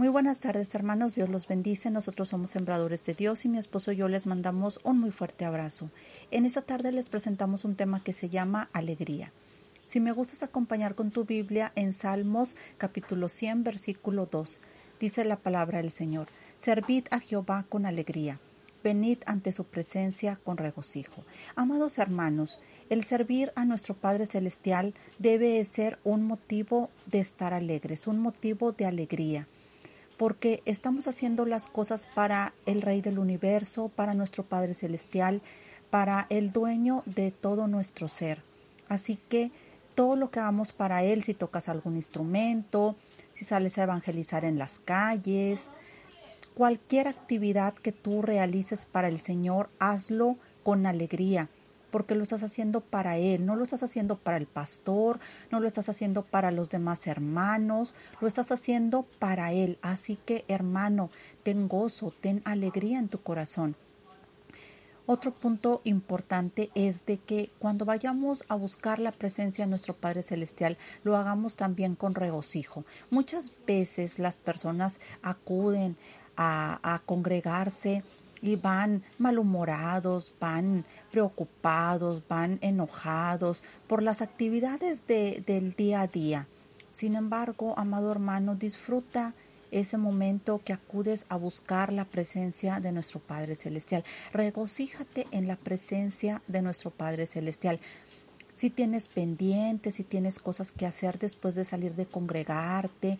Muy 0.00 0.08
buenas 0.08 0.40
tardes 0.40 0.74
hermanos, 0.74 1.14
Dios 1.14 1.28
los 1.28 1.46
bendice, 1.46 1.90
nosotros 1.90 2.30
somos 2.30 2.48
sembradores 2.48 3.04
de 3.04 3.12
Dios 3.12 3.44
y 3.44 3.50
mi 3.50 3.58
esposo 3.58 3.92
y 3.92 3.96
yo 3.96 4.08
les 4.08 4.26
mandamos 4.26 4.80
un 4.82 4.98
muy 4.98 5.10
fuerte 5.10 5.44
abrazo. 5.44 5.90
En 6.30 6.46
esta 6.46 6.62
tarde 6.62 6.90
les 6.90 7.10
presentamos 7.10 7.66
un 7.66 7.76
tema 7.76 8.02
que 8.02 8.14
se 8.14 8.30
llama 8.30 8.70
alegría. 8.72 9.30
Si 9.84 10.00
me 10.00 10.12
gustas 10.12 10.42
acompañar 10.42 10.94
con 10.94 11.10
tu 11.10 11.26
Biblia 11.26 11.70
en 11.74 11.92
Salmos 11.92 12.56
capítulo 12.78 13.28
100 13.28 13.62
versículo 13.62 14.24
2, 14.24 14.62
dice 14.98 15.22
la 15.26 15.36
palabra 15.36 15.82
del 15.82 15.90
Señor, 15.90 16.28
servid 16.56 17.04
a 17.10 17.20
Jehová 17.20 17.66
con 17.68 17.84
alegría 17.84 18.40
venid 18.82 19.18
ante 19.26 19.52
su 19.52 19.64
presencia 19.64 20.36
con 20.42 20.56
regocijo. 20.56 21.24
Amados 21.54 21.98
hermanos, 21.98 22.58
el 22.88 23.04
servir 23.04 23.52
a 23.54 23.66
nuestro 23.66 23.94
Padre 23.94 24.24
Celestial 24.24 24.94
debe 25.18 25.62
ser 25.66 25.98
un 26.02 26.22
motivo 26.22 26.88
de 27.04 27.20
estar 27.20 27.52
alegres, 27.52 28.06
un 28.06 28.18
motivo 28.18 28.72
de 28.72 28.86
alegría, 28.86 29.46
porque 30.20 30.62
estamos 30.66 31.08
haciendo 31.08 31.46
las 31.46 31.66
cosas 31.66 32.06
para 32.14 32.52
el 32.66 32.82
Rey 32.82 33.00
del 33.00 33.18
universo, 33.18 33.88
para 33.88 34.12
nuestro 34.12 34.44
Padre 34.44 34.74
Celestial, 34.74 35.40
para 35.88 36.26
el 36.28 36.52
dueño 36.52 37.02
de 37.06 37.30
todo 37.30 37.68
nuestro 37.68 38.06
ser. 38.06 38.42
Así 38.90 39.18
que 39.30 39.50
todo 39.94 40.16
lo 40.16 40.30
que 40.30 40.40
hagamos 40.40 40.74
para 40.74 41.02
Él, 41.02 41.22
si 41.22 41.32
tocas 41.32 41.70
algún 41.70 41.96
instrumento, 41.96 42.96
si 43.32 43.46
sales 43.46 43.78
a 43.78 43.84
evangelizar 43.84 44.44
en 44.44 44.58
las 44.58 44.78
calles, 44.80 45.70
Cualquier 46.54 47.08
actividad 47.08 47.72
que 47.72 47.92
tú 47.92 48.20
realices 48.20 48.84
para 48.84 49.08
el 49.08 49.18
Señor, 49.18 49.70
hazlo 49.78 50.36
con 50.62 50.84
alegría, 50.84 51.48
porque 51.90 52.14
lo 52.14 52.22
estás 52.22 52.42
haciendo 52.42 52.80
para 52.80 53.16
Él, 53.16 53.44
no 53.44 53.56
lo 53.56 53.64
estás 53.64 53.82
haciendo 53.82 54.16
para 54.16 54.36
el 54.36 54.46
pastor, 54.46 55.20
no 55.50 55.60
lo 55.60 55.66
estás 55.66 55.88
haciendo 55.88 56.22
para 56.22 56.50
los 56.50 56.70
demás 56.70 57.06
hermanos, 57.06 57.94
lo 58.20 58.28
estás 58.28 58.50
haciendo 58.52 59.06
para 59.18 59.52
Él. 59.52 59.78
Así 59.82 60.16
que, 60.16 60.44
hermano, 60.48 61.10
ten 61.42 61.68
gozo, 61.68 62.12
ten 62.20 62.42
alegría 62.44 62.98
en 62.98 63.08
tu 63.08 63.20
corazón. 63.22 63.76
Otro 65.12 65.32
punto 65.32 65.80
importante 65.82 66.70
es 66.76 67.04
de 67.04 67.18
que 67.18 67.50
cuando 67.58 67.84
vayamos 67.84 68.44
a 68.48 68.54
buscar 68.54 69.00
la 69.00 69.10
presencia 69.10 69.64
de 69.64 69.70
nuestro 69.70 69.96
Padre 69.96 70.22
Celestial, 70.22 70.78
lo 71.02 71.16
hagamos 71.16 71.56
también 71.56 71.96
con 71.96 72.14
regocijo. 72.14 72.84
Muchas 73.10 73.52
veces 73.66 74.20
las 74.20 74.36
personas 74.36 75.00
acuden 75.20 75.96
a, 76.36 77.02
congregarse 77.06 78.04
y 78.42 78.56
van 78.56 79.02
malhumorados, 79.18 80.32
van 80.40 80.84
preocupados, 81.10 82.22
van 82.28 82.58
enojados 82.62 83.62
por 83.86 84.02
las 84.02 84.22
actividades 84.22 85.06
del 85.06 85.74
día 85.74 86.02
a 86.02 86.06
día. 86.06 86.48
Sin 86.92 87.14
embargo, 87.14 87.74
amado 87.78 88.10
hermano, 88.10 88.56
disfruta 88.56 89.34
ese 89.70 89.96
momento 89.96 90.60
que 90.64 90.72
acudes 90.72 91.26
a 91.28 91.36
buscar 91.36 91.92
la 91.92 92.04
presencia 92.04 92.80
de 92.80 92.92
nuestro 92.92 93.20
Padre 93.20 93.54
Celestial. 93.54 94.04
Regocíjate 94.32 95.26
en 95.30 95.46
la 95.46 95.56
presencia 95.56 96.42
de 96.48 96.62
nuestro 96.62 96.90
Padre 96.90 97.26
Celestial. 97.26 97.78
Si 98.54 98.70
tienes 98.70 99.08
pendientes, 99.08 99.94
si 99.94 100.04
tienes 100.04 100.38
cosas 100.38 100.72
que 100.72 100.86
hacer 100.86 101.18
después 101.18 101.54
de 101.54 101.64
salir 101.64 101.94
de 101.94 102.06
congregarte, 102.06 103.18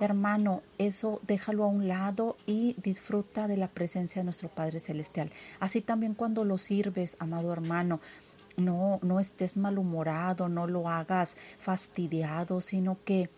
Hermano, 0.00 0.62
eso 0.78 1.20
déjalo 1.26 1.64
a 1.64 1.68
un 1.68 1.88
lado 1.88 2.36
y 2.46 2.76
disfruta 2.80 3.48
de 3.48 3.56
la 3.56 3.66
presencia 3.66 4.20
de 4.20 4.24
nuestro 4.24 4.48
Padre 4.48 4.78
Celestial. 4.78 5.32
Así 5.58 5.80
también 5.80 6.14
cuando 6.14 6.44
lo 6.44 6.56
sirves, 6.56 7.16
amado 7.18 7.52
hermano, 7.52 8.00
no, 8.56 9.00
no 9.02 9.18
estés 9.18 9.56
malhumorado, 9.56 10.48
no 10.48 10.68
lo 10.68 10.88
hagas 10.88 11.34
fastidiado, 11.58 12.60
sino 12.60 12.98
que 13.04 13.28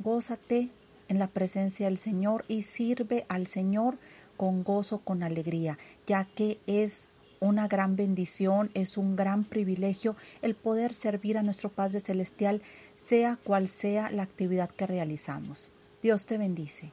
gózate 0.00 0.70
en 1.08 1.18
la 1.20 1.28
presencia 1.28 1.86
del 1.86 1.98
Señor 1.98 2.44
y 2.48 2.62
sirve 2.62 3.24
al 3.28 3.46
Señor 3.46 3.96
con 4.36 4.64
gozo, 4.64 4.98
con 4.98 5.22
alegría, 5.22 5.78
ya 6.06 6.24
que 6.24 6.58
es 6.66 7.08
una 7.38 7.68
gran 7.68 7.94
bendición, 7.94 8.70
es 8.74 8.96
un 8.96 9.14
gran 9.14 9.44
privilegio 9.44 10.16
el 10.42 10.54
poder 10.54 10.94
servir 10.94 11.38
a 11.38 11.42
nuestro 11.42 11.70
Padre 11.70 12.00
Celestial, 12.00 12.62
sea 12.96 13.36
cual 13.36 13.68
sea 13.68 14.10
la 14.10 14.22
actividad 14.22 14.70
que 14.70 14.86
realizamos. 14.86 15.68
Dios 16.02 16.26
te 16.26 16.36
bendice. 16.36 16.90